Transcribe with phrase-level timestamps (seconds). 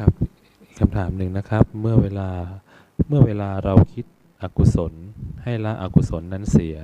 [0.00, 0.18] ครับ
[0.78, 2.30] คำถามหนึ่งนะครับ เมื่อเวลา
[3.08, 4.06] เมื่อเวลาเราคิด
[4.42, 4.92] อกุศล
[5.42, 6.78] ให้ละอกุศลนั้นเสีย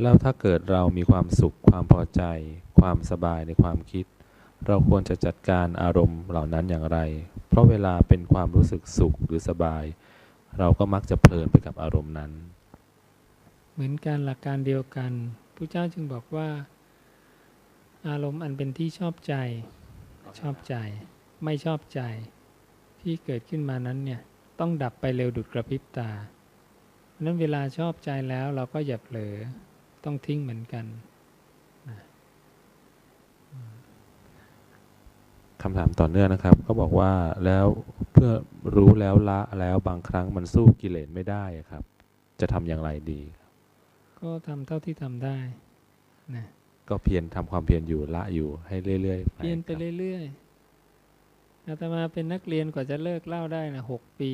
[0.00, 2.22] แล้วถ้าเกิดเรามีความสุขความพอใจ
[2.78, 4.06] ความสบายในความคิด
[4.66, 6.98] เราควรจะจัดการอารมณ์เหล่านั้นอย่างไร
[7.48, 9.84] เพราะเวลาเป็นความรู้สึกสุขหรือสบาย
[10.58, 12.32] เราก็มักจะเพลินไปกับอารมณ์นั้น
[13.72, 15.12] เหมือนกันหลักการเดียวกัน
[15.54, 16.48] พระเจ้าจึงบอกว่า
[18.08, 19.34] อารมณ์อันเป็นที่ชอบใจ
[20.40, 20.76] ชอบใจ
[21.44, 22.00] ไม่ชอบใจ
[23.06, 24.20] ที่เกิดขึ้นมานั้นเนี่ย
[24.60, 26.10] ต้องดับไปเร็วดุดกระพริบตา
[27.10, 29.34] เพราะนั้นเวลาชอบใจแล้วเราก็อย่าเผลอ
[30.04, 30.84] ต้องทิ้งเหมือนกัน
[35.62, 37.12] คำถามต่อเนื่องนะครับ ก็บอกว่า
[37.44, 37.66] แล้ว
[38.12, 38.30] เพื่อ
[38.76, 41.82] รู้แล้วละแล้วบางครั้งมันสู้กิเลสไม่ได้อะครับ
[42.40, 43.20] จะทำอย่างไรดี
[44.20, 45.38] ก็ทำเท่าที่ทำได้
[46.36, 46.46] นะ
[46.88, 50.45] ก็เพียรทำความเพียรอยู่ละอยู่ให้เรื่อยๆเปลี่ยนไปครับเรื่อยๆ
[51.66, 54.32] อาตมาเป็นนักเรียนกว่าจะเลิกเหล่าได้นะหกปี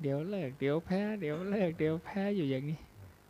[0.00, 2.78] เดี๋ยวเลิก เดี๋ยวแพ้ เดี๋ยวเลิก เดี๋ยวแพ้อยู่อย่างนี้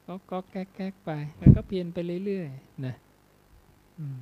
[0.07, 2.95] ก็ก็แก๊กแก๊กไป แล้วก็เปลี่ยนไปเรื่อยๆนะ
[3.99, 4.19] อืม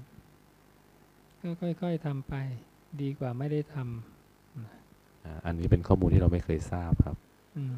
[1.40, 2.34] ก็ค่อยๆทำไป
[3.02, 3.76] ดีกว่าไม่ได้ท
[5.24, 7.74] อ่าอันนี้เป็นข้อมูลที่เราไม่เคยทราบครับำอืม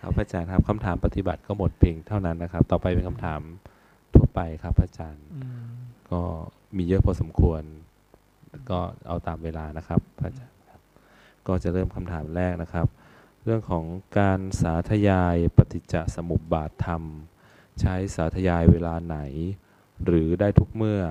[0.00, 3.40] ครับพระอาจารย์ครับคำถามปฏิบัติก็หมดเพียงเท่านั้นนะครับ ต่อไปเป็นคำถาม
[4.14, 5.68] ทั่วไปครับพระอาจารย์อืม
[6.10, 6.20] ก็
[6.76, 7.62] มีเยอะพอสมควร
[8.70, 10.80] ก็เอาตามเวลานะครับพระอาจารย์ครับ
[11.46, 12.86] ก็จะเริ่มคำถามแรกนะครับ
[13.44, 13.84] เรื่องของ
[14.18, 17.02] การสาธยายปฏิจจสมุปบาทธรรม
[17.80, 19.18] ใช้สาธยายเวลาไหน
[20.04, 21.02] หรือได้ทุกเมื่อ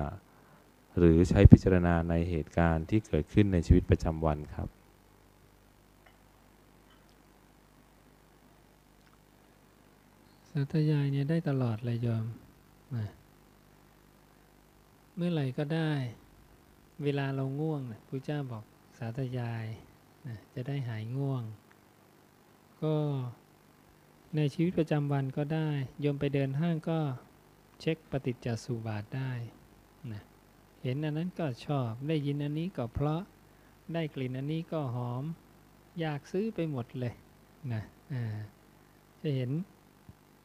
[0.98, 4.68] หรือใช้พิจารณาในเหตุการณ์ที่เกิดขึ้นในชีวิตประจำวันครับ
[10.50, 12.24] สาธยายเนี่ยได้ตลอดเลยโยม
[15.16, 15.92] เมื่อไหร่ก็ได้
[17.02, 18.64] เวลาเราง่วงนะพระเจ้าบอก
[18.98, 19.66] สาธยาย
[20.26, 21.42] นะจะได้หายง่วง
[22.82, 22.94] ก็
[24.36, 25.68] ในชีวิตประจำวันก็ได้
[26.00, 27.00] โยมไปเดินห้างก็
[27.80, 29.32] เช็คปฏิจจสุบาทได้
[30.12, 30.22] นะ
[30.82, 33.22] เห็นอันนั้นก็ชอบได้ยินอันนี้ก็เพราะ
[33.94, 35.24] ได้กลิ่นอันนี้ก็หอม
[36.00, 37.14] อยากซื้อไปหมดเลย
[37.72, 37.82] นะ
[39.20, 39.50] จะเห็น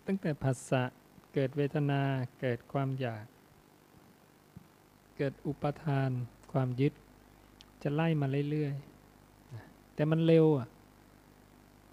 [0.05, 0.83] ตั้งแต่ผัสสะ
[1.33, 2.01] เกิดเวทนา
[2.41, 3.25] เกิดความอยาก
[5.17, 6.11] เกิดอุปทาน
[6.51, 6.93] ความยึด
[7.83, 10.67] จะไล่มาเรื่อยๆ แต่มันเร็วอะ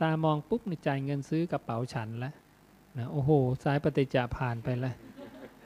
[0.03, 2.35] ตามองปุ๊บในจ่ายเงินซื้อกระเป๋าฉันแล้ว
[2.99, 3.31] นะโอ้โห
[3.65, 4.95] สายปฏิจจาผ่านไปแล้ว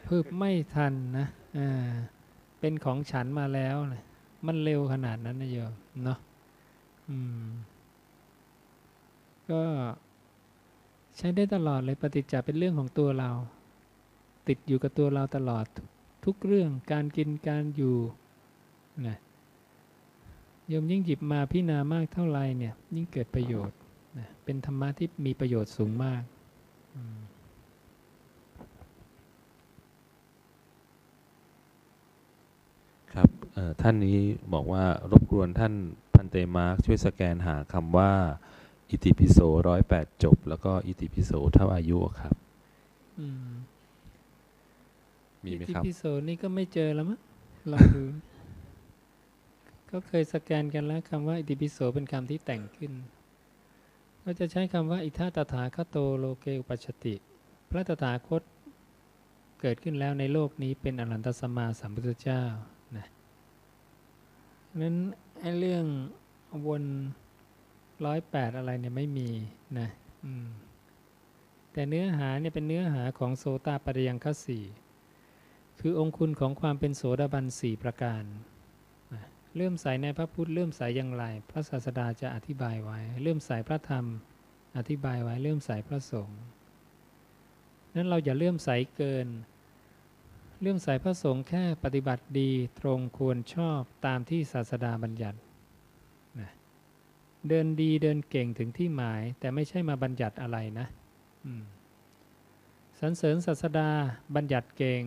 [0.06, 1.26] พึบไม่ทันนะ
[1.58, 1.90] อ่า
[2.60, 4.02] เป็นของฉันมาแล้วนะ
[4.46, 5.72] มันเร็วขนาดนั้นนะโยม
[6.04, 6.18] เนาะ
[7.08, 7.46] อืม
[9.50, 9.62] ก็
[11.16, 13.30] ใช้ได้ตลอดเลยปฏิจจาเป็นเรื่องของตัวเรา
[14.48, 15.78] ติดอยู่กับตัวเราตลอดท
[16.24, 17.96] ทุกเรื่องการกินการอยู่
[19.08, 19.16] นะ
[20.68, 23.76] โยมยิ่งหยิบมาพิจารณามากเท่าไรเนี่ยยิ่งเกิดประโยชน์
[24.18, 26.22] นะเป็นธรรมะที่มีประโยชน์สูงมาก
[26.94, 27.18] อืม
[33.12, 34.18] ครับเอ่อท่านนี้
[34.52, 35.74] บอกว่ารบกวนท่าน
[36.14, 38.12] พันเตมาร์คช่วยสแกนหาคำว่า
[38.88, 39.38] อิติปิโส
[39.68, 42.34] ร้อยแปดจบ แล้วก็อิติปิโสเท่าอายุครับ
[43.18, 43.50] อืม
[45.44, 47.20] มีไหมอิติครับปิโสนี่ก็ไม่เจอแล้วมั้ง
[47.72, 48.04] ลองดู
[49.92, 52.92] ก็เคยสแกนกันแล้วคำว่าอิติปิโสเป็นคำที่แต่งขึ้น
[54.24, 57.14] ก็จะใช้คำว่า อิทัตถาคโตโลเกอุปัชติ
[57.70, 58.42] พระตถาคต
[59.60, 62.42] เกิดขึ้นแล้วในโลกนี้เป็นอรหันตสมมาสัมพุทธเจ้า
[62.96, 63.06] นะ
[64.80, 64.96] นั้น
[65.40, 65.84] ไอ้เรื่อง
[66.66, 66.84] วน
[68.04, 69.28] ร้อยแปดอะไรเนี่ยไม่มี
[69.78, 69.88] นะ
[70.24, 70.46] อืม
[71.72, 74.60] แต่เนื้อหาเนี่ยเป็นเนื้อหาของโสตาปริยังคสี
[75.80, 78.24] คือองคุณของความเป็นโสดาบันสี่ประการ
[79.56, 84.04] เริ่อมใสในพระพุทธเริ่อมใสอย่างไร พระศาสดาจะอธิบายไว้เริ่อมใสพระธรรม
[84.76, 86.40] อธิบายไว้เริ่อมใสพระสงฆ์
[87.94, 89.28] นั้นเราอย่าเลื่อมใสเกิน
[90.60, 95.38] เลื่อมใสพระสงฆ์แค่ปฏิบัติดีตรงควรชอบตามที่ศาสดาบัญญัติ
[96.40, 96.50] นะ
[97.48, 100.86] เดินดีเดินเก่งถึงที่หมาย แต่ไม่ใช่มาบัญญัติอะไรนะ
[103.00, 103.90] สรรเสริญศาสดา
[104.34, 105.02] บัญญัติเก่ง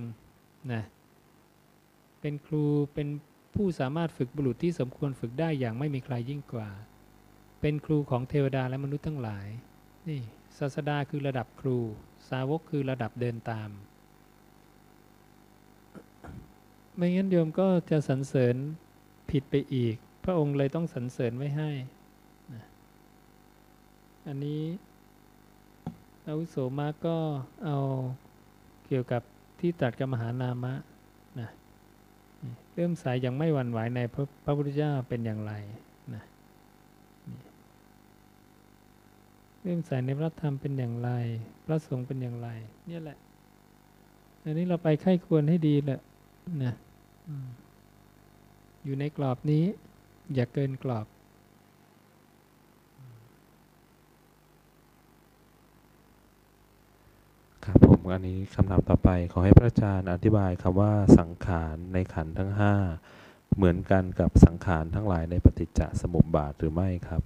[0.74, 0.83] นะ
[2.19, 3.07] เป็นครูเป็น
[3.55, 6.69] ผู้สามารถฝึกบุรุษที่สมควรฝึกได้อย่างไม่มีใครยิ่งกว่า
[7.61, 9.47] เป็นครูของเทวดาและมนุษย์ทั้งหลาย
[10.07, 10.21] นี่
[10.57, 11.77] ศาสดาคือระดับครู
[12.29, 13.69] สาวกคือระดับเดินตาม
[16.95, 18.55] ไม่งั้นโยมก็จะสรรเสริญ
[19.29, 21.71] ผิดไปอีก พระองค์เลยต้องสรรเสริญไว้ให้
[24.27, 24.63] อันนี้
[26.27, 27.17] อาวุโสมาก็
[27.65, 27.77] เอา
[28.85, 29.21] เกี่ยวกับ
[29.59, 30.73] ที่ตัดกับมหานามะ
[32.75, 35.54] เริ่อมใสอย่างไม่หวั่นไหวในพระพระพุทธเจ้าเป็นอย่างไร
[36.13, 36.24] นะ
[39.62, 41.10] เริ่อมใสในพระธรรมเป็นอย่างไร
[41.66, 42.50] พระสงฆ์เป็นอย่างไร
[42.88, 43.18] เนี่ยแหละ
[44.44, 46.00] อันนี้เราไปไข้ควรให้ดีแหละ
[46.63, 46.74] นะ
[48.83, 49.63] อยู่ในกรอบนี้
[50.36, 51.06] อย่าเกินกรอบ
[57.69, 62.73] ครับผมอันนี้คำถามต่อไปขอให้พระอาจารย์อธิบายคำว่าสังขารในขันธ์ทั้งห้า
[63.56, 67.21] เหมือนกันกับสังขารทั้งหลายในปฏิจจสมุปบาทหรือไม่ครับ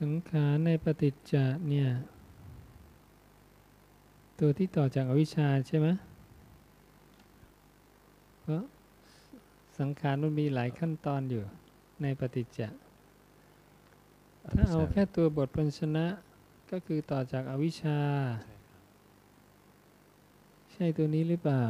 [0.00, 1.34] สังขารในปฏิจจ
[1.68, 1.90] เนี่ย
[4.38, 5.88] ตัวที่ต่อจากอวิชชาใช่ไหม
[8.40, 8.62] เพราะ
[9.78, 11.42] สังขารมันมีหลายขั้นตอนอยู่
[12.02, 12.62] ในปฏิจจ
[14.52, 16.06] ถ้าเอาแค่ตัวบทพัญชนะ
[16.70, 18.00] ก็คือต่อจากอวิชชา
[20.72, 21.64] ใช่ตัวนี้หรือเปล่า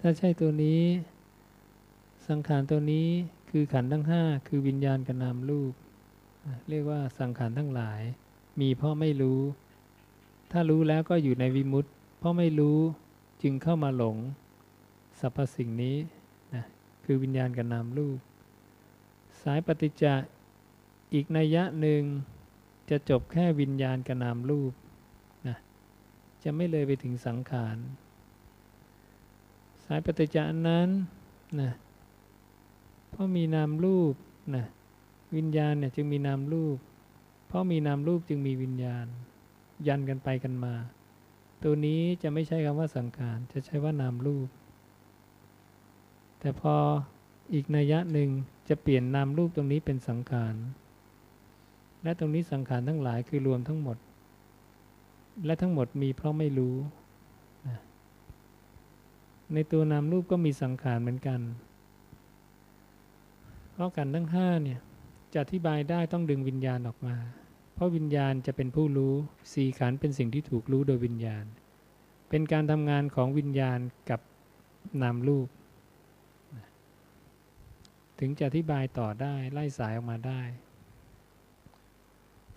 [0.00, 0.82] ถ้าใช่ตัวนี้
[2.28, 3.08] สังขารตัวนี้
[3.50, 5.72] คือขันธ์ทั้งห้าคือวิญญาณกับนามรูป
[6.68, 8.00] เรียกว่าสังขารทั้งหลาย
[8.60, 9.40] มีเพราะไม่รู้
[10.50, 12.78] ถ้ารู้แล้วก็อยู่ในวิมุตติ เพราะไม่รู้
[13.42, 14.16] จึงเข้ามาหลง
[15.20, 15.96] สรรพสิ่งนี้
[16.54, 16.64] นะ
[17.04, 18.18] คือวิญญาณกับนามรูป
[19.42, 20.14] สายปฏิจจะ
[21.14, 22.02] อีกนัยยะหนึ่ง
[22.90, 24.72] จะจบแค่วิญญาณกับนามรูป
[25.48, 25.56] นะ
[26.42, 27.76] จะไม่เลยไปถึงสังขาร
[29.84, 30.88] สายปฏิจจะอันนั้น
[31.60, 31.72] นะ
[33.10, 34.14] เพราะมีนามรูป
[34.54, 34.64] นะ
[35.36, 36.76] วิญญาณเนี่ยจึงมีนามรูป
[37.46, 39.06] เพราะมีนามรูปจึงมีวิญญาณ
[39.86, 40.74] ยันกันไปกันมา
[41.62, 44.48] ตัวนี้จะไม่ใช่คำว่าสังขารจะใช้ว่านามรูป
[46.40, 46.74] แต่พอ
[47.52, 48.30] อีกนัยยะหนึ่ง
[48.68, 50.54] จะเปลี่ยนนามรูปตรงนี้เป็นสังขาร
[52.04, 53.96] และตรงนี้สังขารทั้งหลายคือรวมทั้งหมด
[55.46, 56.76] และทั้งหมดมีเพราะไม่รู้
[59.54, 61.40] ในตัวนามรูปก็มีสังขารเหมือนกัน
[63.72, 64.80] เพราะกันทั้งห้าเนี่ย
[65.32, 67.16] จะอธิบายได้ต้องดึงวิญญาณออกมา
[67.74, 69.14] เพราะวิญญาณจะเป็นผู้รู้
[69.54, 71.44] สี่ขันเป็นสิ่งที่ถูกรู้โดยวิญญาณ
[72.30, 73.78] เป็นการทำงานของวิญญาณ
[74.10, 74.20] กับ
[75.02, 75.48] นามรูป
[78.18, 80.42] ถึงจะอธิบายต่อได้ไล่สายออกมาได้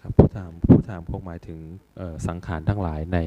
[0.07, 1.59] ครับผู้ถามผู้ถามคงหมายถึง
[1.97, 3.19] เอ่อสังขารทั้งหลายใน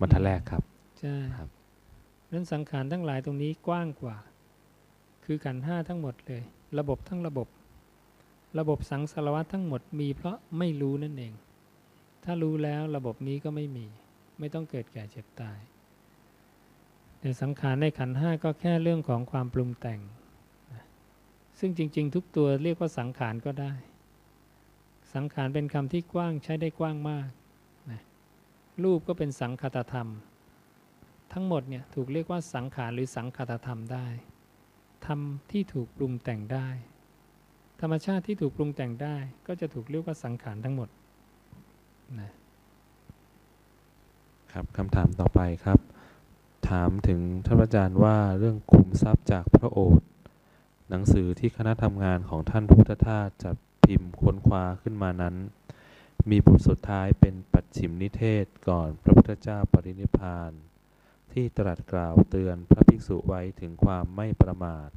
[0.00, 0.62] บรรทัดแรกครับ
[1.00, 1.48] ใช่ครับ
[2.32, 4.16] นั้นสังขารทั้งหลายตรงนี้กว้างกว่า
[5.24, 6.42] คือขันธ์ห้าทั้งหมดเลย
[6.78, 7.48] ระบบทั้งระบบ
[8.58, 11.32] ระบบสังสารวัตทั้งหมดมีเพราะไม่รู้นั่นเอง
[12.24, 13.86] ถ้ารู้แล้วระบบนี้ก็ไม่มี
[14.38, 15.58] ไม่ต้องเกิดแก่เจ็บตาย
[17.20, 20.00] แต่สังขารในขันธ์ห้าก็แค่เรื่องของความปรุงแต่ง
[20.72, 20.84] นะ
[21.58, 23.72] ซึ่งจริง ๆ ทุกตัวเรียกว่าสังขารก็ได้
[25.16, 27.28] สังขารเป็นคำที่กว้างใช้ได้กว้างมาก
[27.90, 28.00] นะ
[28.84, 30.08] รูปก็เป็นสังคตธรรม
[31.32, 34.06] ทั้งหมดเนี่ยถูกเรียกว่าสังขารหรือสังคตธรรมได้
[35.06, 35.20] ธรรม
[35.50, 36.68] ที่ถูกปรุงแต่งได้
[37.80, 39.16] ธรรมชาติที่ถูกปรุงแต่งได้
[39.46, 40.88] ก็จะถูกเรียกว่าสังขารทั้งหมด
[42.20, 42.32] นะ
[44.52, 45.78] ครับคำถามต่อไปครับ
[46.70, 50.08] ถามถึงท่านอาจารย์ว่าเรื่องคุมทรัพย์จากพระโอษฐ์
[50.88, 55.36] หนังสือที่คณะทำงานของท่านพุทธทาสจัด พิมพ์ค้นคว้าขึ้นมานั้น
[56.30, 60.52] มีบทสุดท้ายเป็นปัจฉิมนิเทศก่อนพระพุทธเจ้าปรินิพาน
[61.32, 64.88] ที่ตรัสกล่าวเตือนพระภิกษุไว้ถึงความไม่ประมาท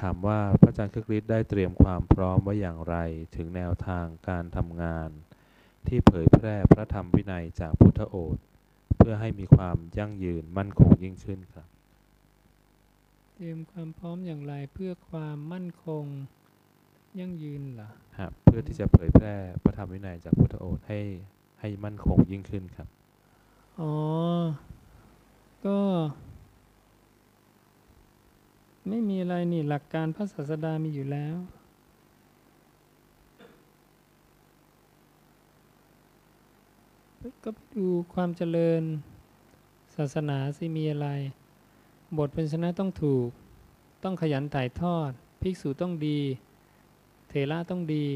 [0.00, 2.96] ถามว่าพระอาจารย์คึกฤทธิ์ได้เตรียมความพร้อมไว้อย่างไร
[3.36, 5.10] ถึงแนวทางการทำงาน
[5.86, 8.44] ที่เผยแพร่พระธรรมวินัยจากพุทธโอษฐ์
[8.96, 11.68] เพื่อให้มีความยั่งยืนมั่นคงยิ่งขึ้นครับ
[13.34, 16.04] เตรียมความพร้อมอย่างไรเพื่อความมั่นคง
[17.20, 17.88] ยั่งยืนเหรอ
[18.18, 21.00] ครับเพื่อที่จะเผยแพร่พระธรรมวินัยจากพุทธโอษฐ์ให้
[21.60, 22.88] ให้มั่นคงยิ่งขึ้นครับ
[23.80, 23.92] อ๋อ
[25.66, 25.78] ก็
[28.88, 31.36] ไม่มีอะไรนี่หลักการพระศาสดามีอยู่แล้ว
[37.44, 38.82] ก็ไปดูความเจริญ
[39.96, 41.08] ศาสนาสิมีอะไร
[42.18, 43.28] บทเป็นชนะต้องถูก
[44.02, 46.20] ต้องขยันถ่ายทอด ภิกษุต้องดี
[47.34, 48.06] เถระต้องดี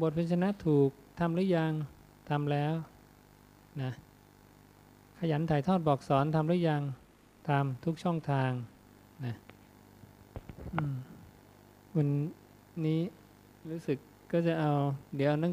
[0.00, 1.72] บทเป็นชนะถูกทำหรือยัง
[2.28, 2.74] ทำแล้ว
[3.80, 3.90] นะ
[5.18, 6.82] ขยันถ่ายทอดบอกสอนทำหรือยัง
[7.48, 8.50] ทำทุกช่องทาง
[9.24, 9.34] นะ
[10.74, 10.94] อืม
[11.96, 12.08] วัน
[12.86, 13.00] นี้
[13.70, 13.98] รู้สึก
[14.32, 14.72] ก็จะเอา
[15.16, 15.52] เดี๋ยวนัง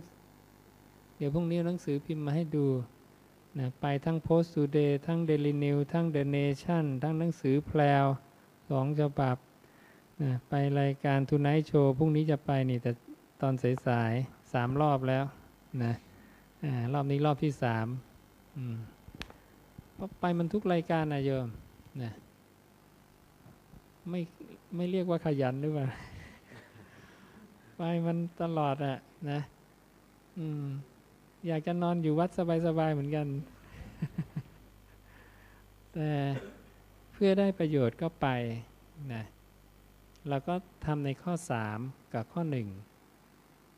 [1.18, 2.66] เดี๋ยวพรุ่งนี้หนังสือพิมพ์มาให้ดู
[3.58, 8.06] นะไปทั้ง Post Today ทั้ง Daily News ทั้ง The Nation ทั้งหนังสือแพลว
[8.70, 9.38] สองฉบับ
[10.50, 12.92] ไปรายการ Tonight Show พรุ่งนี้จะไปนี่แต่
[13.42, 13.54] ตอน
[13.88, 15.24] สายๆสามรอบแล้ว
[15.84, 15.94] นะ
[16.94, 17.88] รอบนี้รอบที่สาม
[19.94, 21.48] เพราะไปมันทุกรายการนะโยม
[22.02, 22.12] นะ
[24.10, 24.22] ไม่
[24.76, 25.86] ไม่เรียกว่าขยันหรือเปล่า
[27.78, 28.98] ไปมันตลอดอะ
[29.32, 29.40] นะ
[30.38, 30.66] อืม
[31.48, 32.30] อยากจะนอนอยู่วัด
[32.66, 33.28] สบายๆเหมือนกัน
[35.94, 36.10] แต่
[37.14, 38.28] เพื่อได้ประโยชน์ก็ไป
[39.14, 39.24] นะ
[40.28, 40.54] เราก็
[40.86, 41.80] ทำในข้อสาม
[42.14, 42.68] กับข้อหนึ่ง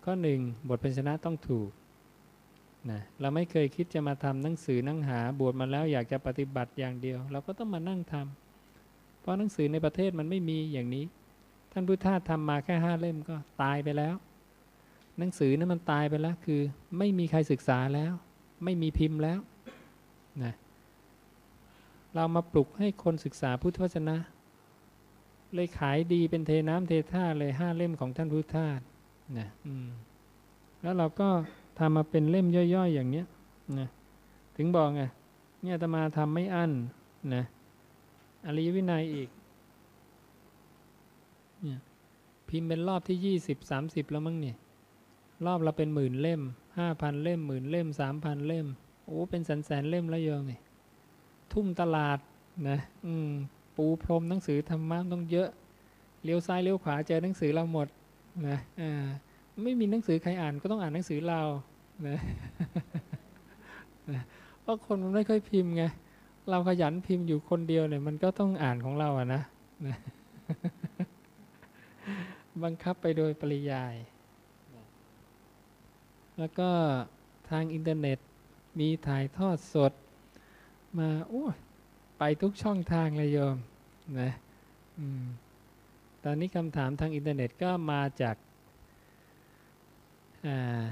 [0.05, 1.69] ข้อหนึ่งบทเป็นชนะต้องถูก
[2.89, 11.05] นะเราไม่เคยคิดจะมาทำหนังสือนั่งหาบวชมาแล้วอยากจะปฏิบัติอย่างเดียว เราก็ต้องมานั่งทำเพราะหนังสือในประเทศมันไม่มีอย่างนี้
[11.71, 14.15] ท่านพุทธทาสทำมาแค่ห้าเล่มก็ตายไปแล้ว
[15.17, 16.61] หนังสือนั้นมันตายไปแล้วคือ
[16.97, 18.13] ไม่มีใครศึกษาแล้ว
[18.63, 19.39] ไม่มีพิมพ์แล้ว
[20.43, 20.53] นะ
[22.15, 24.17] เรามาปลุกให้คนศึกษาพุทธวจนะ
[25.53, 28.79] เลยขายดีเป็นเทน้ำเทท่าเลยห้าเล่มของท่านพุทธทาส
[29.39, 29.87] นะอืม
[30.81, 31.29] แล้วเราก็
[31.79, 33.25] ทำมาเป็นเล่มย่อยๆ อย่างเนี้ย
[33.79, 33.89] นะ
[34.57, 35.01] ถึงบอกไง
[35.63, 36.71] เนี่ยตมาทำไม่อั้น
[37.33, 37.43] นะ
[38.45, 39.29] อริยวินัยอีก
[41.61, 41.79] เนี่ย
[42.49, 44.57] พิมพ์เป็นรอบที่ยี่สิบสามสิบแล้วมั้งเนี่ย
[45.45, 46.41] รอบเราเป็นหมื่นเล่ม
[46.77, 48.67] ห้าพันเล่มหมื่นเล่มสามพันเล่ม
[49.05, 50.59] โอ้เป็นแสนแสนเล่มแล้วโยมนี่
[51.53, 52.19] ทุ่มตลาด
[52.69, 53.31] นะ อืม
[53.75, 55.49] ปูพรมหนังสือธรรมะต้องเยอะ
[56.23, 57.87] เลี้ยวซ้ายเลี้ยวขวาเจอหนังสือเราหมด
[58.47, 58.57] นะ
[59.63, 61.41] ไม่มีหนังสือใครอ่านก็ต้องอ่านหนังสือเรา
[62.07, 62.17] นะ
[64.61, 65.83] เพราะคนมันไม่ค่อยพิมพ์ไง
[66.49, 69.41] เราขยันพิมพ์อยู่คนเดียวเนี่ยมันก็ต้องอ่านของเราอะนะ
[69.87, 69.97] นะ
[72.63, 73.95] บังคับไปโดยปริยาย
[76.39, 76.69] แล้วก็
[77.49, 78.19] ทางอินเทอร์เน็ต
[78.79, 79.93] มีถ่ายทอดสด
[80.97, 81.45] มาโอ้
[82.23, 83.57] ไปทุกช่องทางเลยโยม
[84.19, 84.31] นะ
[84.99, 85.25] อม
[86.23, 90.83] ตอนนี้คำถามทางอินเทอร์เน็ตก็มาจาก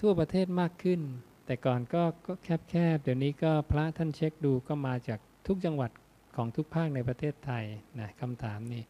[0.00, 1.00] ทั่วประเทศมากขึ้น
[1.46, 2.28] แต่ก่อนก็
[2.70, 5.90] แคบๆ เดี๋ยวนี้ก็พระท่านเช็คดูก็มาจากทุกจังหวัด
[6.36, 7.64] ของทุกภาคในประเทศไทย
[8.00, 8.82] นะคำถามนี้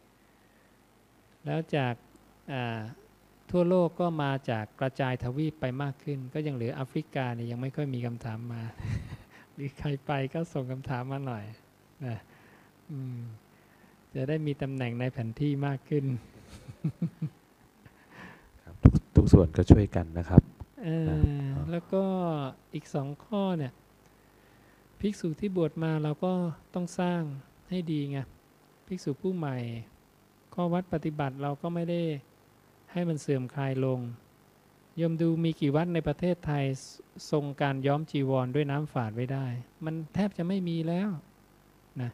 [1.44, 2.80] แล้วจากา
[3.50, 8.62] ทั่วโลกก็มาจากกระจายทวีปไปมากขึ้น ก็ยังเหลือแอฟริกาเนี่ยยังไม่ค่อยมีคำถามมา
[9.59, 11.45] หรือใครไปก็ส่งคำถามมาหน่อย
[12.07, 12.17] นะ
[12.91, 13.19] อืม
[14.15, 16.05] จะได้มีตำแหน่งในแผนที่มากขึ้น
[18.62, 20.43] ครับทุกทุกส่วนก็ช่วยกันนะครับ
[20.85, 21.17] เออครั
[21.65, 22.05] บ แล้วก็
[22.75, 23.73] อีกสองข้อเนี่ย
[25.00, 26.33] ภิกษุที่บวชมาเราก็
[26.75, 27.23] ต้องสร้าง
[27.69, 28.19] ให้ดีไง
[28.87, 29.57] ภิกษุผู้ใหม่
[30.55, 32.03] ข้อวัดปฏิบัติเราก็ไม่ได้
[32.93, 36.64] ให้มันเสื่อมคลายลงโยมดูมีกี่วัดในประเทศไทย
[37.31, 39.47] ทรงการย้อมจีวรด้วยน้ำฝาดไว้ได้
[39.85, 41.11] มันแทบจะไม่มีแล้ว
[42.00, 42.11] นะ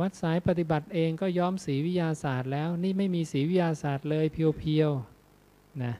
[0.00, 5.92] วัดสายปฏิบัติเองก็ย้อมสีวิทยาศาสตร์แล้ว นี่ไม่มีสีวิทยาศาสตร์เลยเพียวๆนะ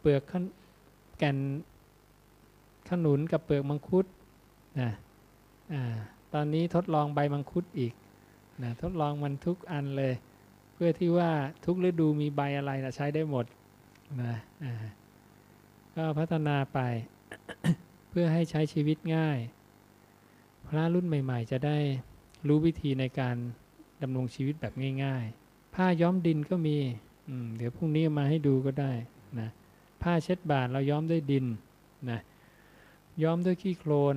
[0.00, 0.44] เปลือกขน
[1.18, 1.38] แก่น
[2.88, 4.06] ขนุนกับเปลือกมังคุด
[4.80, 4.90] นะ
[5.72, 5.96] อ่า
[6.34, 7.92] ตอนนี้ทดลองใบมังคุดอีก
[8.62, 10.14] นะทดลองมันทุกอันเลย
[10.74, 11.30] เพื่อที่ว่า
[11.64, 13.44] ทุกฤดูมีใบอะไรนะใช้ได้หมด
[14.22, 14.34] นะ
[14.64, 14.74] อ่า
[15.96, 16.78] ก็พัฒนาไป
[18.10, 19.38] เพื่อให้ใช้ชีวิตง่าย
[20.68, 21.78] พระรุ่นใหม่ ๆ จะได้
[22.48, 23.36] รู้วิธีในการ
[24.02, 24.72] ดำรงชีวิตแบบ
[25.04, 26.76] ง่าย ๆ ผ้าย้อมดินก็มี
[27.44, 28.92] มเดี๋ยวพรุ่งนี้มาให้ดูก็ได้
[29.40, 29.48] นะ
[30.02, 31.46] ผ้าเช็ดบาทเราย้อมด้วยดิน
[32.10, 32.20] นะ
[33.22, 34.16] ย้อมด้วยขี้โคลน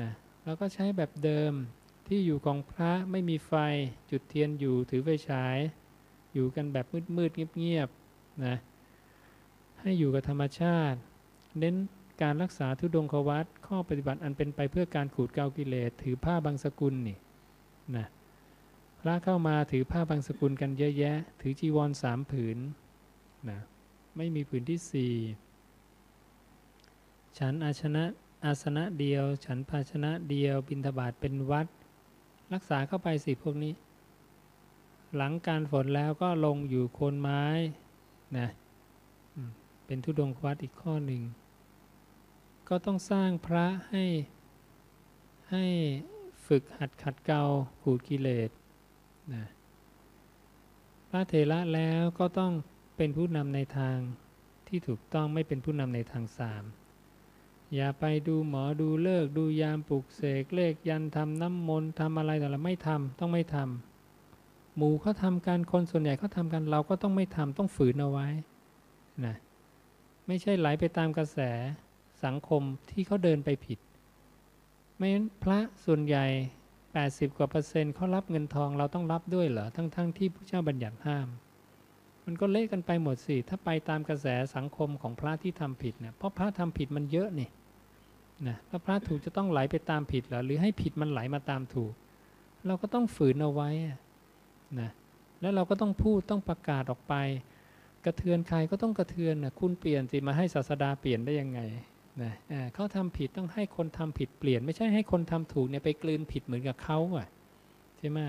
[0.00, 0.10] นะ
[0.44, 1.52] แล้วก็ใช้แบบเดิม
[2.06, 3.52] ที่อยู่ของพระไม่มีไฟ
[4.10, 5.56] จุดเทียนอยู่ถือไฟฉาย
[6.32, 8.56] อยู่กันแบบมืดๆเงียบๆนะ
[9.82, 10.98] ให้อยู่กับธรรมชาติ
[11.58, 11.76] เน้น
[12.22, 17.16] การรักษาทุดงควัตข้อปฏิบัติอันเป็นไปเพื่อการขูดเกากิเลสถือผ้าบางสกุลนี่
[17.96, 18.06] นะ
[19.00, 22.58] พระเข้ามาถือผ้าบางสกุลกันเยอะแยะ ถือจีวรสามผืน
[23.48, 23.58] นะ
[24.16, 25.14] ไม่มีผืนที่สี่
[27.38, 28.04] ฉันอาชนะ
[28.44, 31.66] อาสนะเดียว ฉันภาชนะเดียว บินทบาทเป็นวัด
[32.52, 33.72] รักษาเข้าไปสิพวกนี้
[35.16, 37.44] หลังการฝนแล้วก็ลงอยู่โคนไม้
[38.38, 38.48] นะ
[39.92, 41.22] เป็นทุดงควัดอีกข้อหนึ่ง
[42.68, 44.04] ก็ต้องสร้างพระให้
[45.50, 45.64] ให้
[46.46, 47.42] ฝึกหัดขัดเกลา
[47.80, 48.50] ขูดกิเลส
[49.32, 49.44] นะ
[51.08, 52.52] พระเถระแล้วก็ต้อง
[52.96, 53.98] เป็นผู้นำในทาง
[54.68, 56.64] ที่ถูกต้องไม่เป็นผู้นำในทางสาม
[57.74, 68.28] อย่าไปดูหมอดูเลิกดูยามปลุกเสกเลขยันทำน้ำมนต์ทำอะไรแต่ละไม่ทำต้องไม่ทำหมู่เขาทำกันคนส่วนใหญ่เขาทำกันเราก็ต้องไม่ทำต้องฝืนเอาไว้
[69.26, 69.36] นะ
[70.26, 71.38] ไม่ใช่ไหลไปตามกระแส
[72.24, 73.78] สังคมที่เขาเดินไปผิด
[74.96, 76.26] ไม่งั้นพระส่วนใหญ่
[76.82, 81.28] 80 กว่าเปอร์เซ็นต์เขารับเงินทองเราต้องรับด้วยเหรอ ทั้งๆทที่พระเจ้าบัญญัติห้าม
[82.24, 87.48] มันก็เละกันไปหมดสิ ถ้าไปตามกระแสสังคมของพระที่ทำผิดเนี่ย เพราะพระทำผิดมันเยอะนี่
[88.46, 91.92] นะแล้วพระถูกจะต้องไหลไปตามผิดเหรอ หรือให้ผิดมันไหลมาตามถูก
[92.66, 93.70] เราก็ต้องฝืนเอาไว้
[94.80, 94.90] นะ
[95.40, 97.14] แล้วเราก็ต้องพูดต้องประกาศออกไป
[98.04, 101.60] กระเทือนใครก็ต้องกระเทือนนะคุณเปลี่ยนสิมาให้ศาสดาเปลี่ยนได้ยังไง
[102.22, 102.32] นะ
[102.74, 107.26] เขาทำผิดต้องให้คนทำผิดเปลี่ยน ไม่ใช่ให้คนทำถูกเนี่ยไปกลืนผิดเหมือนกับเขาอะ
[107.98, 108.20] ใช่ไหม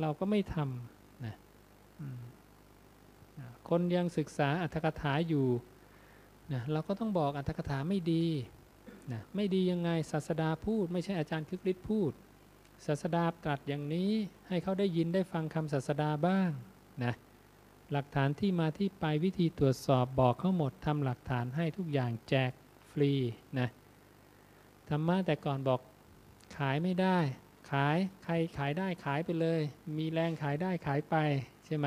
[0.00, 1.34] เราก็ไม่ทำนะ
[3.68, 5.46] คนยังศึกษาอัตถกถาอยู่
[6.52, 8.26] นะเราก็ต้องบอกอัตถกถาไม่ดี
[9.12, 12.12] นะไม่ดียังไงศาสดาพูด ไม่ใช่อาจารย์คึกฤทธิ์พูด
[12.86, 14.12] ศาสดาตรัสอย่างนี้
[14.48, 16.50] ให้เขาได้ยินได้ฟังคำศาสดาบ้าง
[17.04, 17.14] นะ
[17.92, 22.50] หลักฐานที่มาที่ไปวิธีตรวจสอบบอกเขาหมดทำหลักฐานให้ทุกอย่างแจก
[22.90, 23.12] ฟรี
[23.58, 23.68] นะ
[24.88, 25.80] ธรรมะแต่ก่อนบอก
[26.56, 27.18] ขายไม่ได้
[27.70, 29.60] ขายใครขายได้ขายไปเลย
[29.98, 31.16] มีแรงขายได้ขายไป
[31.66, 31.86] ใช่ไหม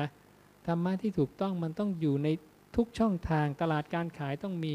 [0.66, 2.28] ธรรมะที่ถูกต้องมันต้องอยู่ใน
[2.76, 4.74] ทุกช่องทางตลาดการขายต้องมี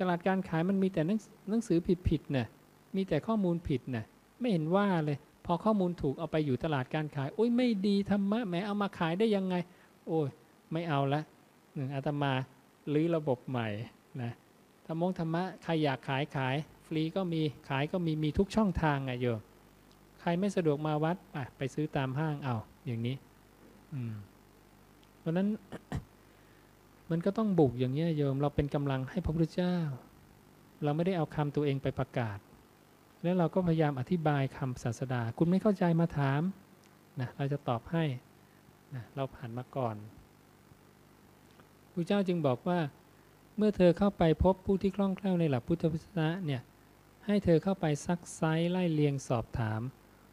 [0.00, 2.46] ตลาดการขายมันมีแต่หนังหนังสือผิดๆน่ะ
[2.96, 4.04] มีแต่ข้อมูลผิดน่ะ
[4.40, 9.54] ไม่เห็นว่าเลย พอข้อมูลถูกเอาไปอยู่ตลาดการขายโอ้ยไม่ดีธรรมะแหมเอามาขายได้ยังไง
[10.06, 10.28] โอ้ย
[10.72, 11.20] ไม่เอาละ
[11.74, 12.32] หนึ่งอาตมา
[12.94, 13.68] ลื้อระบบใหม่
[14.22, 14.32] นะ
[14.86, 19.40] ธรรมงธรรมะใครอยากขายขาย ฟรีก็มีขายก็มีมีทุกช่องทางไงโยม
[20.20, 23.16] ใครไม่สะดวกมาวัดไปไปซื้อตามห้างเอาอย่างนี้
[23.92, 24.14] อืม
[25.18, 25.48] เพราะนั้น
[27.10, 29.76] มันก็ต้องบุกอย่างนี้ยโยม เราเป็นกำลังให้พระพุทธเจ้า
[30.82, 32.38] เราไม่ได้เอาคำตัวเองไปประกาศ
[33.22, 36.40] แล้วเราก็พยายามอธิบายคำศาสดา คุณไม่เข้าใจมาถาม
[37.20, 38.04] นะเราจะตอบให้
[39.14, 39.96] เราผ่านมาก่อน
[41.92, 42.78] พระเจ้าจึงบอกว่า
[43.56, 46.62] เมื่อเธอเข้าไปพบผู้ที่คล่องแคล่วในหลักพุทธศาสนาเนี่ย
[47.26, 49.80] ให้เธอเข้าไปซักไซไล่เลียงสอบถาม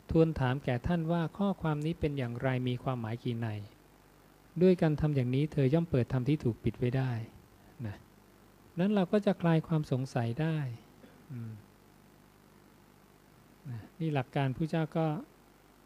[0.10, 3.48] ทวนถามแก่ท่านว่าข้อความนี้เป็นอย่างไรมีความหมายกี่ใน
[4.62, 7.12] ด้วยการทำอย่างนี้เธอย่อมเปิดธรรมที่ถูกปิดไว้ได้
[7.86, 7.98] นะ
[8.80, 10.58] นั้นเราก็จะคลายความสงสัยได้
[13.70, 15.06] นะนี่หลักการผู้เจ้าก็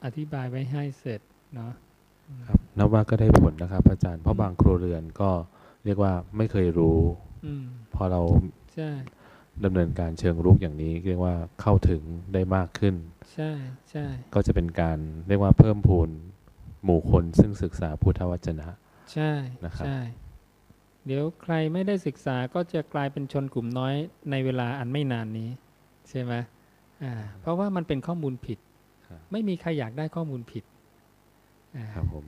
[0.04, 1.22] อธิบายไว้ให้เสร็จ
[1.56, 1.74] เนาะ
[2.48, 5.30] ครับนับว่าก็ได้ผลนะครับ อาจารย์เพราะบางครัวเรือนก็
[5.86, 7.00] เรียกว่าไม่เคยรู้
[7.46, 7.64] อืม
[7.96, 8.22] พอเรา
[8.76, 8.90] ใช่
[9.66, 12.02] ดำเนินการเชิงรุกอย่างนี้ เรียกว่าเข้าถึง
[12.34, 12.96] ได้มากขึ้น
[13.34, 13.52] ใช่
[13.90, 16.10] ใช่ก็จะเป็นการเรียกว่าเพิ่มพูน
[16.84, 18.70] หมู่คนซึ่งศึกษาพุทธวจนะ
[19.14, 19.32] ใช่
[19.66, 20.00] นะครับใช่
[21.06, 23.94] เดี๋ยวใครไม่ได้ศึกษาก็จะกลายเป็นชนกลุ่มน้อย
[24.32, 25.50] ในเวลาอันไม่นานนี้
[26.10, 26.34] ใช่ไหม
[27.04, 28.60] อ่าเพราะว่ามันเป็นข้อมูลผิด
[29.08, 30.77] ครับไม่มีใครอยากได้ข้อมูลผิดอ่า
[31.94, 32.26] ครับผม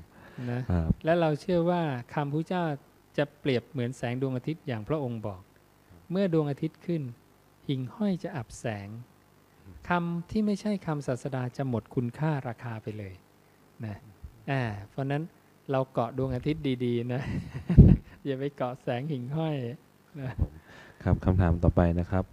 [0.51, 1.81] นะครับและเราเชื่อว่า
[2.13, 2.63] คำพระเจ้า
[3.17, 5.41] จะเปรียบเหมือนแสงดวงอาทิตย์อย่างพระองค์บอก
[6.11, 7.01] เมื่อดวงอาทิตย์ขึ้น
[7.67, 8.87] หิ่งห้อยจะอับแสง
[9.89, 13.13] คำที่ไม่ใช่คำศาสดาจะหมดคุณค่าราคาไปเลย
[13.85, 13.95] นะ
[14.51, 15.23] อ่าเพราะนั้น
[15.71, 17.21] เราเกาะดวงอาทิตย์ดีๆนะ
[18.25, 19.55] อย่าไปเกาะแสงหิ่งห้อย
[20.21, 20.33] นะ
[21.03, 22.25] ครับคำถามต่อไปนะครับ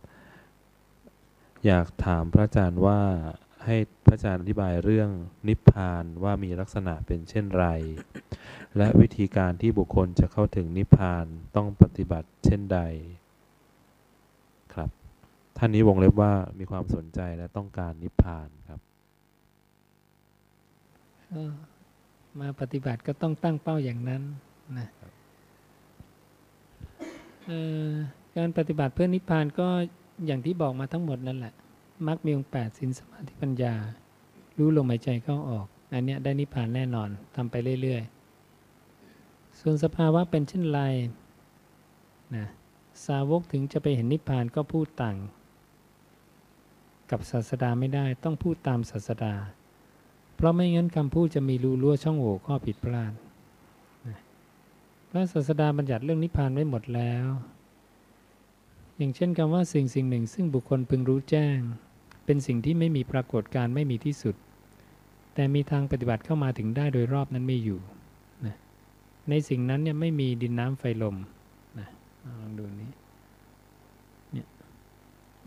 [1.67, 3.01] อยากถามพระอาจารย์ว่า
[3.67, 3.77] ให้
[4.07, 5.11] พระอาจารย์อธิบายเรื่อง
[5.49, 7.67] นิพพานว่ามีลักษณะเป็นเช่นไร
[8.77, 11.27] และวิธีการที่บุคคลจะเข้าถึงนิพพาน
[11.57, 12.81] ต้องปฏิบัติเช่นใด
[14.75, 14.91] ครับ
[15.59, 18.81] ท่านนี้วงเล็บว่ามีความสนใจและต้องการนิพพานครับ
[21.31, 21.43] ก็
[22.41, 24.23] มาปฏิบัติก็ต้องตั้งเป้าอย่างนั้น
[24.79, 24.89] นะ
[27.47, 27.91] เอ่อ
[28.37, 29.69] การปฏิบัติเพื่อนิพพานก็
[30.27, 31.55] อย่างที่บอกมาทั้งหมดนั่นแหละ
[32.07, 33.75] มรรคมีองค์แปดสินสมาธิปัญญา
[34.59, 40.81] รู้ลมหายใจเข้าออก อันเนี้ยได้นิพพานแน่นอนทำไปเรื่อยๆ ส่วนสภาวะเป็นเช่นไร
[42.37, 42.47] นะ
[43.07, 45.17] สาวกถึงจะไปเห็นนิพพานก็พูดต่าง
[47.11, 49.35] กับศาสดาไม่ได้ต้องพูดตามศาสดา
[50.35, 53.13] เพราะไม่งั้นคำพูดจะมีรูรั่วช่องโหว่ข้อผิดพลาด
[54.07, 54.19] นะ
[55.11, 57.27] พระศาสดาบัญญัติเรื่องนิพพานไว้หมดแล้ว
[58.97, 61.59] อย่างเช่นคำว่าสิ่งสิ่งหนึ่งซึ่งบุคคลพึงรู้แจ้ง
[62.27, 64.35] เป็นสิ่งที่ไม่มีปรากฏการณ์ไม่มีที่สุด
[65.35, 67.81] แต่มีทางปฏิบัติเข้ามาถึงได้โดยรอบนั้นไม่อยู่
[68.47, 68.57] นะ
[69.31, 71.17] ในสิ่งนั้นเนี่ยไม่มีดินน้ำไฟลม
[71.79, 71.89] นะ
[72.41, 72.91] ลองดูนี้
[74.33, 74.47] เนี่ย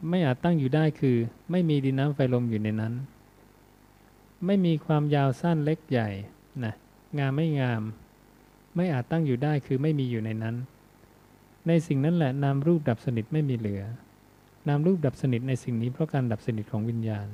[0.10, 1.18] ไม่อาจตั้งอยู่ได้คือ
[1.52, 2.94] ไม่มีดินน้ำไฟลมอยู่ในนั้น
[4.46, 6.10] ไม่มีความยาวสั้นเล็กใหญ่
[6.64, 6.74] นะ
[7.20, 7.82] งามไม่งาม
[8.76, 10.56] ไม่อาจตั้งอยู่ได้คือไม่มีอยู่ในนั้น
[11.68, 13.84] ในสิ่งนั้นแหละนามรูปดับสนิทไม่มีเหลือ
[14.68, 17.28] นามรูปดับสนิทในสิ่งนี้เพราะการดับสนิทของวิญญาณ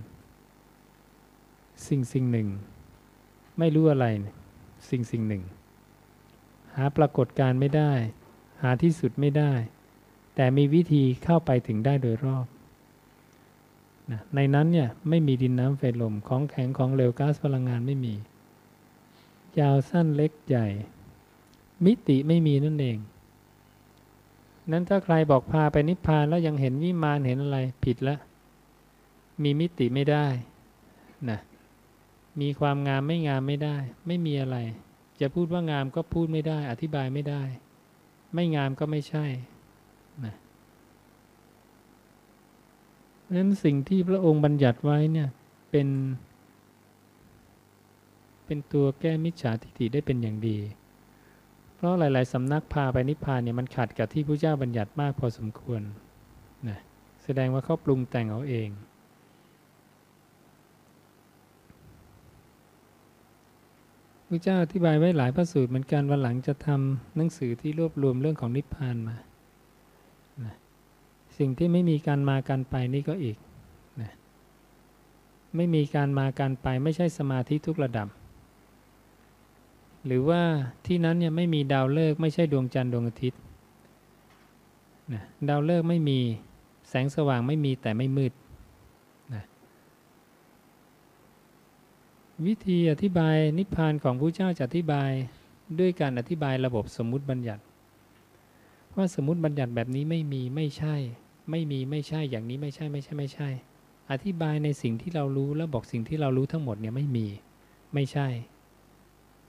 [1.88, 2.47] สิ่งสิ่งหนึ่ง
[3.59, 4.05] ไม่รู้อะไร
[4.89, 5.43] สิ่งสิ่งหนึ่ง
[6.75, 7.91] หาปรากฏการไม่ได้
[8.61, 9.51] หาที่สุดไม่ได้
[10.35, 12.45] แต่มีวิธีเข้าไปถึงได้โดยรอบ
[14.11, 18.13] นะในนั้นเนี่ยไม่มีดินน้ำไฟลมของแข็งของเหลวก๊าซพลังงานไม่มี
[19.59, 20.67] ยาวสั้นเล็กใหญ่
[21.85, 22.97] มิติไม่มีนั่นเอง
[24.71, 28.19] นั้นถ้าใครบอกพาไปนิพพานแล้วยังเห็นวิมานเห็นอะไรผิดแล้ว
[29.43, 30.28] มีมิติไม่ได้
[31.30, 31.39] นะ
[32.41, 33.75] มีความงามไม่งามไม่ได้
[34.08, 34.58] ไม่มีอะไร
[35.21, 37.43] จะพูดว่างามก็พูดไม่ได้ อธิบายไม่ได้
[38.34, 39.25] ไม่งามก็ไม่ใช่
[40.25, 40.34] นะ
[43.21, 45.30] เพราะฉะนั้นสิ่งที่พระองค์บัญญัติไว้เนี่ย
[45.71, 45.88] เป็น
[48.45, 50.58] เป็นตัวแก้มิจฉาทิฏฐิได้เป็นอย่างดี
[51.75, 55.81] เพราะหลาย ๆ สำนักพาไปนิพพานเนี่ยมันขัดกับที่พระเจ้าบัญญัติมากพอสมควร
[56.67, 56.79] นะ
[57.23, 58.69] แสดงว่าเขาปรุงแต่งเอาเอง
[64.29, 69.15] พระเจ้าอธิบายไว้หลายพระสูตรเหมือนกันวันหลังจะทำหนังสือที่รวบรวมเรื่องของนิพพานมา
[70.43, 70.53] นะ
[71.38, 73.38] สิ่งที่ไม่มีการมาการไปนี่ก็อีก
[74.01, 74.11] นะ
[75.55, 78.07] ไม่มีการมาการไปไม่ใช่สมาธิทุกระดับ
[80.05, 80.41] หรือว่า
[80.85, 83.39] ที่นั้นเนี่ยไม่มีดาวฤกษ์ไม่ใช่ดวงจันทร์ดวงอาทิตย์
[85.13, 86.19] นะดาวฤกษ์ไม่มี
[86.89, 88.33] แสงสว่างไม่มีแต่ไม่มืด
[89.33, 89.43] นะ
[92.45, 95.11] วิธีอธิบายนิพพานของพระเจ้าจะอธิบาย
[95.79, 97.63] ด้วยการอธิบายระบบสมมุติบัญญัติ
[98.95, 100.95] ว่าสมมุติบัญญัติแบบนี้ไม่มีไม่ใช่
[101.51, 103.49] ไม่มีไม่ใช่อย่างนี้ไม่ใช่ไม่ใช่ไม่ใช่
[104.11, 107.27] อธิบายในสิ่งที่เรารู้แล้วบอกสิ่งที่เรารู้ทั้งหมดเนี่ยไม่มี
[107.93, 108.27] ไม่ใช่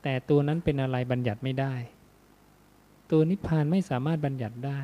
[0.08, 1.74] แต่ตัวนั้นเป็นอะไรบัญญัติไม่ได้
[3.10, 4.80] ตัวนิพพานไม่สามารถบัญญัติได้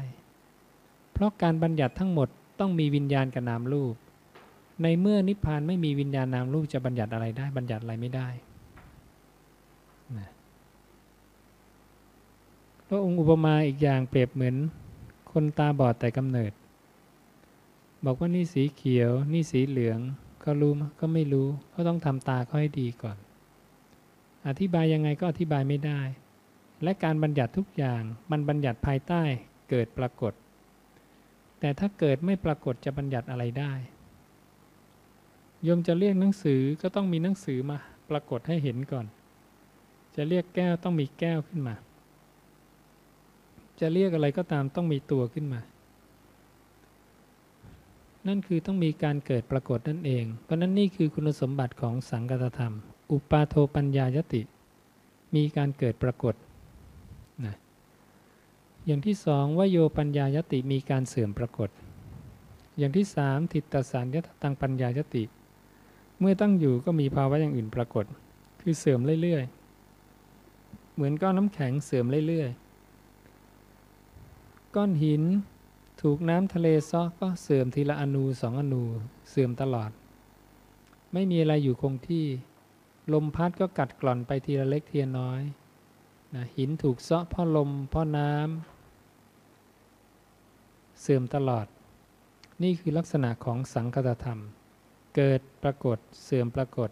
[1.13, 2.29] เพราะการบัญญัติทั้งหมด
[2.61, 3.95] ต้องมีวิญญาณกับนามรูป
[4.83, 8.29] ในเมื่อนิพพานไม่มีวิญญาณนามรูปจะบัญญัติอะไรได้ บัญญัติอะไรไม่ได้
[10.19, 10.29] นะ
[12.89, 14.57] พระองค์อุปมาอีกอย่างเปรียบเหมือน
[15.33, 16.53] คนตาบอดแต่กำเนิด
[18.05, 19.99] บอกว่านี่สีเขียว นี่สีเหลือง
[20.45, 23.19] ก็รู้มก็ไม่รู้ ก็ต้องทำตาเขาให้ดีก่อน
[24.49, 26.01] อธิบายยังไงก็อธิบายไม่ได้
[26.83, 29.23] และการบัญญัติทุกอย่างมันบัญญัติภายใต้
[29.71, 30.33] เกิดปรากฏ
[31.61, 33.73] แต่ถ้าเกิดไม่ปรากฏจะบัญญัติอะไรได้
[35.63, 37.79] โยมจะเรียกหนังสือก็ต้องมีหนังสือมา
[38.11, 39.07] ปรากฏให้เห็นก่อน
[40.17, 41.75] จะเรียกแก้วต้องมีแก้วขึ้นมา
[43.81, 45.61] จะเรียกอะไรก็ตามต้องมีตัวขึ้นมา
[48.27, 52.75] นั่นคือต้องมีการเกิดปรากฏนั่นเอง เพราะนั้นนี่คือคุณสมบัติของสังกัตธรรม
[53.13, 54.43] อุปาโทปัญญายติ
[55.35, 56.35] มีการเกิดปรากฏ
[57.45, 57.55] นะ
[58.87, 61.69] อย่างที่สองวโยปัญญายติมีการเสื่อมปรากฏ
[62.79, 65.25] อย่างที่สามทิฏฐสารยตตังปัญญายติ
[66.19, 68.05] เมื่อตั้งอยู่ก็มีภาวะอย่างอื่นปรากฏ
[68.61, 75.23] คือเสื่อมเรื่อยๆ เหมือนก้อนน้ำแข็งเสื่อมเรื่อยๆ ก้อนหิน
[76.03, 78.83] ถูกน้ำทะเลซอกก็เสื่อมทีละอนูสองอนู
[79.31, 79.91] เสื่อมตลอด
[81.13, 82.27] ไม่มีอะไรอยู่คงที่
[83.13, 85.43] ลมพัดก็กัดกร่อนไปทีละเล็กทีละน้อย
[86.35, 88.41] นะหินถูกเซาะพราะลมพราะน้ำ
[91.01, 91.67] เสื่อมตลอด
[92.63, 94.39] นี่คือลักษณะของสังคตธรรม
[95.17, 96.91] เกิดปรากฏเสื่อมปรากฏ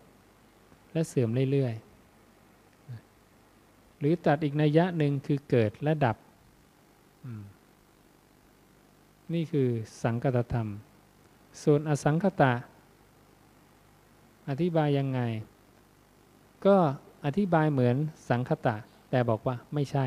[0.92, 6.16] และเสื่อมเรื่อยๆ หรือตัดอีกนัยยะหนึ่งคือเกิดและดับ
[9.32, 9.68] นี่คือ
[10.02, 10.68] สังคตธรรม
[11.62, 12.52] ส่วนอสังคตะ
[14.48, 15.20] อธิบายยังไง
[16.66, 16.76] ก็
[17.24, 17.96] อธิบายเหมือน
[18.28, 18.76] สังคตะ
[19.10, 20.06] แต่บอกว่าไม่ใช่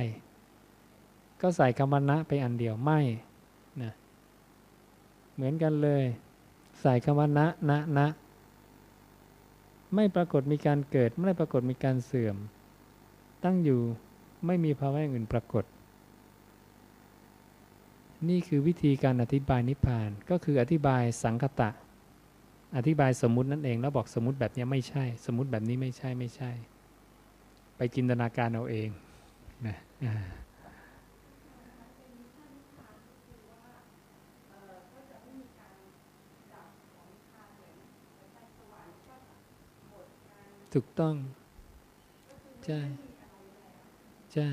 [1.41, 2.99] ก็ใส่คำวนะไปอันเดียวไม่
[3.81, 3.91] นะ
[5.35, 6.03] เหมือนกันเลย
[6.81, 8.07] ใส่คำว่านะนะนะ
[9.95, 12.37] ไม่ปรากฏมีการเกิด ไม่ปรากฏมีการเสื่อม
[13.43, 13.81] ตั้งอยู่
[14.45, 15.63] ไม่มีภาวะอื่นปรากฏ
[18.29, 21.69] นี่คือวิธีการอธิบายนิพพานก็คืออธิบายสังคตะ
[22.75, 26.51] อธิบายสมมุตินั่นเอง แล้วบอกสมมุติแบบนี้ไม่ใช่ สมมุติแบบนี้ไม่ใช่ไม่ใช่
[27.77, 28.89] ไปจินตนาการเอาเอง
[29.67, 29.77] นะ
[40.73, 41.15] ถูกต้อง
[42.65, 42.79] ใช่
[44.33, 44.47] ใช่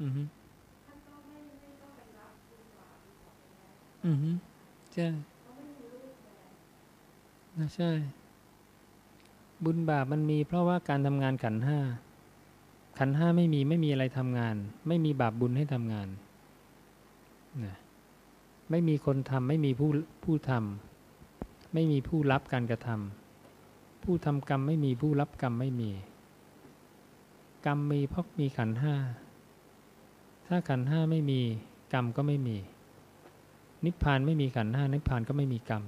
[0.00, 0.22] อือฮึ
[4.06, 4.30] อือฮึ
[4.92, 5.06] ใช่
[7.74, 7.90] ใช่
[9.64, 11.78] บุญบาปมันมีเพราะว่าการทำงานขันห้า
[12.98, 14.56] ขันห้าไม่มีไม่มีอะไรทำงาน
[14.88, 16.08] ไม่มีบาปบุญให้ทำงาน
[17.64, 17.76] นะ
[18.70, 19.90] ไม่มีคนทำไม่มีผู้
[20.24, 25.90] ผู้ทำไม่มีผู้รับการกระทำผู้ทำกรรมไม่มีผู้รับกรรมไม่มี
[27.66, 28.94] กรรมมีเพราะมีขันห้า
[30.46, 31.40] ถ้าขันห้าไม่มี
[31.92, 32.56] กรรมก็ไม่มี
[33.84, 35.82] นิพพานไม่มีขันห้านิพพานก็ไม่มีกรรม